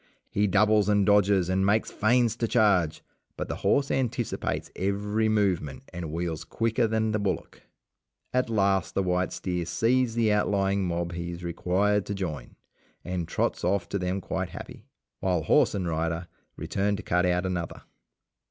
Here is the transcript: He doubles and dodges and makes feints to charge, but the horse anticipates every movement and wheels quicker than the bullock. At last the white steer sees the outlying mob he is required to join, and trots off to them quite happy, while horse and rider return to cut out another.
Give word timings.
He 0.31 0.47
doubles 0.47 0.89
and 0.89 1.05
dodges 1.05 1.47
and 1.47 1.63
makes 1.63 1.91
feints 1.91 2.35
to 2.37 2.47
charge, 2.47 3.03
but 3.37 3.49
the 3.49 3.57
horse 3.57 3.91
anticipates 3.91 4.71
every 4.75 5.29
movement 5.29 5.83
and 5.93 6.11
wheels 6.11 6.43
quicker 6.43 6.87
than 6.87 7.11
the 7.11 7.19
bullock. 7.19 7.61
At 8.33 8.49
last 8.49 8.95
the 8.95 9.03
white 9.03 9.31
steer 9.31 9.63
sees 9.67 10.15
the 10.15 10.33
outlying 10.33 10.85
mob 10.87 11.11
he 11.11 11.29
is 11.29 11.43
required 11.43 12.07
to 12.07 12.15
join, 12.15 12.55
and 13.05 13.27
trots 13.27 13.63
off 13.63 13.87
to 13.89 13.99
them 13.99 14.21
quite 14.21 14.49
happy, 14.49 14.87
while 15.19 15.43
horse 15.43 15.75
and 15.75 15.87
rider 15.87 16.27
return 16.55 16.95
to 16.95 17.03
cut 17.03 17.27
out 17.27 17.45
another. 17.45 17.83